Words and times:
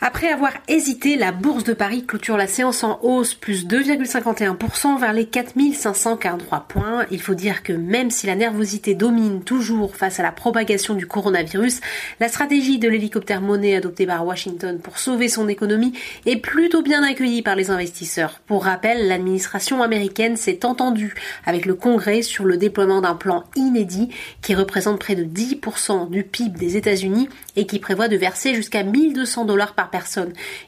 Après 0.00 0.28
avoir 0.28 0.52
hésité, 0.68 1.16
la 1.16 1.32
bourse 1.32 1.64
de 1.64 1.72
Paris 1.72 2.04
clôture 2.06 2.36
la 2.36 2.46
séance 2.46 2.84
en 2.84 3.00
hausse 3.02 3.34
plus 3.34 3.66
2,51% 3.66 5.00
vers 5.00 5.12
les 5.12 5.26
4543 5.26 6.66
points. 6.68 7.04
Il 7.10 7.20
faut 7.20 7.34
dire 7.34 7.64
que 7.64 7.72
même 7.72 8.12
si 8.12 8.28
la 8.28 8.36
nervosité 8.36 8.94
domine 8.94 9.42
toujours 9.42 9.96
face 9.96 10.20
à 10.20 10.22
la 10.22 10.30
propagation 10.30 10.94
du 10.94 11.08
coronavirus, 11.08 11.80
la 12.20 12.28
stratégie 12.28 12.78
de 12.78 12.88
l'hélicoptère 12.88 13.40
monnaie 13.40 13.74
adoptée 13.74 14.06
par 14.06 14.24
Washington 14.24 14.78
pour 14.78 14.98
sauver 14.98 15.28
son 15.28 15.48
économie 15.48 15.92
est 16.26 16.36
plutôt 16.36 16.82
bien 16.82 17.02
accueillie 17.02 17.42
par 17.42 17.56
les 17.56 17.70
investisseurs. 17.70 18.38
Pour 18.46 18.66
rappel, 18.66 19.08
l'administration 19.08 19.82
américaine 19.82 20.36
s'est 20.36 20.64
entendue 20.64 21.16
avec 21.44 21.66
le 21.66 21.74
Congrès 21.74 22.22
sur 22.22 22.44
le 22.44 22.56
déploiement 22.56 23.00
d'un 23.00 23.16
plan 23.16 23.42
inédit 23.56 24.10
qui 24.42 24.54
représente 24.54 25.00
près 25.00 25.16
de 25.16 25.24
10% 25.24 26.08
du 26.08 26.22
PIB 26.22 26.56
des 26.56 26.76
États-Unis 26.76 27.28
et 27.56 27.66
qui 27.66 27.80
prévoit 27.80 28.06
de 28.06 28.16
verser 28.16 28.54
jusqu'à 28.54 28.84
1200 28.84 29.44
dollars 29.44 29.74
par 29.74 29.87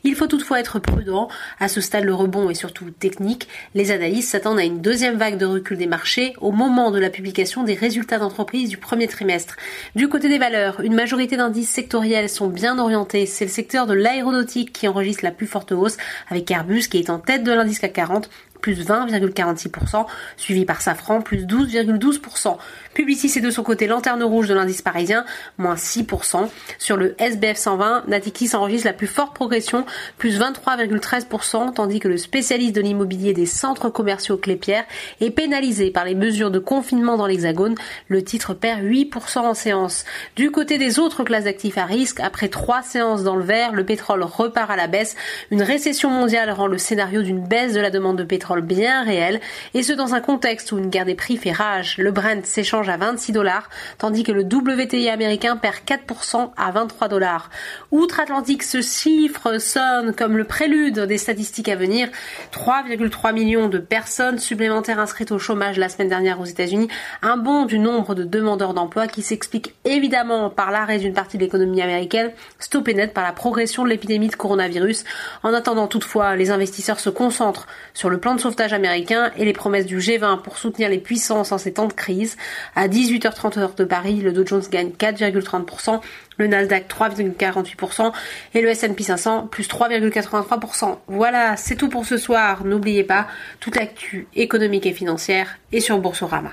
Il 0.04 0.14
faut 0.14 0.26
toutefois 0.26 0.60
être 0.60 0.78
prudent. 0.78 1.28
À 1.58 1.68
ce 1.68 1.80
stade, 1.80 2.04
le 2.04 2.14
rebond 2.14 2.50
est 2.50 2.54
surtout 2.54 2.90
technique. 2.90 3.48
Les 3.74 3.90
analystes 3.90 4.30
s'attendent 4.30 4.58
à 4.58 4.64
une 4.64 4.80
deuxième 4.80 5.16
vague 5.16 5.38
de 5.38 5.46
recul 5.46 5.78
des 5.78 5.86
marchés 5.86 6.34
au 6.40 6.52
moment 6.52 6.90
de 6.90 6.98
la 6.98 7.10
publication 7.10 7.62
des 7.62 7.74
résultats 7.74 8.18
d'entreprise 8.18 8.68
du 8.68 8.76
premier 8.76 9.08
trimestre. 9.08 9.56
Du 9.94 10.08
côté 10.08 10.28
des 10.28 10.38
valeurs, 10.38 10.80
une 10.80 10.94
majorité 10.94 11.36
d'indices 11.36 11.70
sectoriels 11.70 12.28
sont 12.28 12.48
bien 12.48 12.78
orientés. 12.78 13.26
C'est 13.26 13.44
le 13.44 13.50
secteur 13.50 13.86
de 13.86 13.94
l'aéronautique 13.94 14.72
qui 14.72 14.88
enregistre 14.88 15.24
la 15.24 15.30
plus 15.30 15.46
forte 15.46 15.72
hausse 15.72 15.96
avec 16.28 16.50
Airbus 16.50 16.88
qui 16.88 16.98
est 16.98 17.10
en 17.10 17.18
tête 17.18 17.44
de 17.44 17.52
l'indice 17.52 17.78
CAC 17.78 17.92
40 17.92 18.30
plus 18.60 18.86
20,46%, 18.86 20.06
suivi 20.36 20.64
par 20.64 20.80
Safran, 20.80 21.20
plus 21.22 21.46
12,12%. 21.46 22.56
Publicis 22.94 23.38
est 23.38 23.40
de 23.40 23.50
son 23.50 23.62
côté 23.62 23.86
lanterne 23.86 24.22
rouge 24.22 24.48
de 24.48 24.54
l'indice 24.54 24.82
parisien, 24.82 25.24
moins 25.58 25.76
6%. 25.76 26.48
Sur 26.78 26.96
le 26.96 27.14
SBF 27.20 27.56
120, 27.56 28.08
Natixis 28.08 28.54
enregistre 28.54 28.86
la 28.86 28.92
plus 28.92 29.06
forte 29.06 29.34
progression, 29.34 29.86
plus 30.18 30.40
23,13%, 30.40 31.74
tandis 31.74 32.00
que 32.00 32.08
le 32.08 32.16
spécialiste 32.16 32.74
de 32.74 32.80
l'immobilier 32.80 33.32
des 33.32 33.46
centres 33.46 33.90
commerciaux 33.90 34.36
Clépierre 34.36 34.84
est 35.20 35.30
pénalisé 35.30 35.90
par 35.90 36.04
les 36.04 36.14
mesures 36.14 36.50
de 36.50 36.58
confinement 36.58 37.16
dans 37.16 37.26
l'Hexagone. 37.26 37.76
Le 38.08 38.24
titre 38.24 38.54
perd 38.54 38.82
8% 38.82 39.38
en 39.38 39.54
séance. 39.54 40.04
Du 40.36 40.50
côté 40.50 40.78
des 40.78 40.98
autres 40.98 41.24
classes 41.24 41.44
d'actifs 41.44 41.78
à 41.78 41.84
risque, 41.84 42.20
après 42.20 42.48
trois 42.48 42.82
séances 42.82 43.22
dans 43.22 43.36
le 43.36 43.44
vert, 43.44 43.72
le 43.72 43.84
pétrole 43.84 44.22
repart 44.24 44.70
à 44.70 44.76
la 44.76 44.88
baisse. 44.88 45.16
Une 45.50 45.62
récession 45.62 46.10
mondiale 46.10 46.50
rend 46.50 46.66
le 46.66 46.78
scénario 46.78 47.22
d'une 47.22 47.40
baisse 47.40 47.72
de 47.72 47.80
la 47.80 47.90
demande 47.90 48.18
de 48.18 48.24
pétrole 48.24 48.49
bien 48.58 49.04
réel, 49.04 49.40
et 49.74 49.84
ce 49.84 49.92
dans 49.92 50.14
un 50.14 50.20
contexte 50.20 50.72
où 50.72 50.78
une 50.78 50.90
guerre 50.90 51.04
des 51.04 51.14
prix 51.14 51.36
fait 51.36 51.52
rage. 51.52 51.96
Le 51.98 52.10
Brent 52.10 52.44
s'échange 52.44 52.88
à 52.88 52.96
26 52.96 53.30
dollars, 53.30 53.70
tandis 53.98 54.24
que 54.24 54.32
le 54.32 54.42
WTI 54.42 55.08
américain 55.08 55.56
perd 55.56 55.76
4% 55.86 56.50
à 56.56 56.70
23 56.72 57.08
dollars. 57.08 57.50
Outre-Atlantique, 57.92 58.64
ce 58.64 58.82
chiffre 58.82 59.58
sonne 59.58 60.12
comme 60.14 60.36
le 60.36 60.44
prélude 60.44 61.00
des 61.00 61.18
statistiques 61.18 61.68
à 61.68 61.76
venir. 61.76 62.08
3,3 62.52 63.32
millions 63.32 63.68
de 63.68 63.78
personnes 63.78 64.38
supplémentaires 64.38 64.98
inscrites 64.98 65.30
au 65.30 65.38
chômage 65.38 65.78
la 65.78 65.88
semaine 65.88 66.08
dernière 66.08 66.40
aux 66.40 66.44
États-Unis, 66.44 66.88
un 67.22 67.36
bond 67.36 67.66
du 67.66 67.78
nombre 67.78 68.14
de 68.14 68.24
demandeurs 68.24 68.74
d'emploi 68.74 69.06
qui 69.06 69.22
s'explique 69.22 69.74
évidemment 69.84 70.50
par 70.50 70.70
l'arrêt 70.70 70.98
d'une 70.98 71.12
partie 71.12 71.38
de 71.38 71.44
l'économie 71.44 71.82
américaine, 71.82 72.32
stoppé 72.58 72.94
net 72.94 73.14
par 73.14 73.24
la 73.24 73.32
progression 73.32 73.84
de 73.84 73.88
l'épidémie 73.88 74.28
de 74.28 74.36
coronavirus. 74.36 75.04
En 75.42 75.54
attendant 75.54 75.86
toutefois, 75.86 76.36
les 76.36 76.50
investisseurs 76.50 77.00
se 77.00 77.10
concentrent 77.10 77.66
sur 77.94 78.10
le 78.10 78.18
plan 78.18 78.34
sauvetage 78.40 78.72
américain 78.72 79.30
et 79.36 79.44
les 79.44 79.52
promesses 79.52 79.86
du 79.86 79.98
G20 79.98 80.42
pour 80.42 80.58
soutenir 80.58 80.88
les 80.88 80.98
puissances 80.98 81.52
en 81.52 81.58
ces 81.58 81.72
temps 81.74 81.86
de 81.86 81.92
crise. 81.92 82.36
À 82.74 82.88
18h30 82.88 83.58
heure 83.58 83.74
de 83.74 83.84
Paris, 83.84 84.16
le 84.16 84.32
Dow 84.32 84.44
Jones 84.44 84.64
gagne 84.70 84.90
4,30%, 84.90 86.00
le 86.38 86.46
Nasdaq 86.48 86.88
3,48% 86.88 88.12
et 88.54 88.60
le 88.60 88.68
S&P 88.70 89.02
500 89.02 89.46
plus 89.46 89.68
3,83%. 89.68 90.98
Voilà, 91.06 91.56
c'est 91.56 91.76
tout 91.76 91.88
pour 91.88 92.04
ce 92.04 92.16
soir. 92.16 92.64
N'oubliez 92.64 93.04
pas, 93.04 93.28
toute 93.60 93.76
l'actu 93.76 94.26
économique 94.34 94.86
et 94.86 94.92
financière 94.92 95.58
est 95.72 95.80
sur 95.80 95.98
Boursorama. 95.98 96.50